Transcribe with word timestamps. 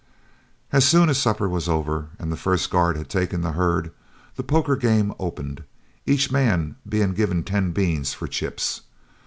As 0.71 0.83
soon 0.83 1.09
as 1.09 1.19
supper 1.19 1.47
was 1.47 1.69
over 1.69 2.07
and 2.17 2.31
the 2.31 2.35
first 2.35 2.71
guard 2.71 2.97
had 2.97 3.07
taken 3.07 3.41
the 3.41 3.51
herd, 3.51 3.91
the 4.35 4.41
poker 4.41 4.75
game 4.75 5.13
opened, 5.19 5.63
each 6.07 6.31
man 6.31 6.75
being 6.89 7.13
given 7.13 7.43
ten 7.43 7.69
beans 7.71 8.11
for 8.11 8.25
chips. 8.27 8.81